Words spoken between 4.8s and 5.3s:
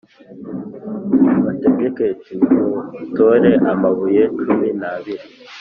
abiri